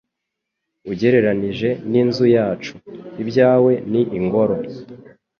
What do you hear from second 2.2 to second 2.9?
yacu,